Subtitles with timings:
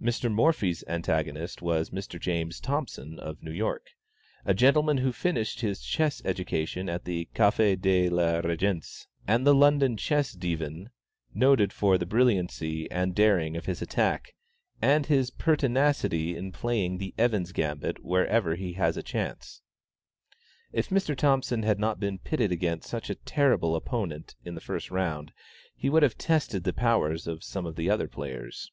[0.00, 0.32] Mr.
[0.32, 2.18] Morphy's antagonist was Mr.
[2.18, 3.90] James Thompson, of New York,
[4.46, 9.52] a gentleman who finished his chess education at the Café de la Régence, and the
[9.52, 10.88] London Chess Divan,
[11.34, 14.34] noted for the brilliancy and daring of his attack,
[14.80, 19.60] and his pertinacity in playing the Evans' Gambit wherever he has a chance.
[20.72, 21.14] If Mr.
[21.14, 25.30] Thompson had not been pitted against such a terrible opponent, in the first round,
[25.76, 28.72] he would have tested the powers of some of the other players.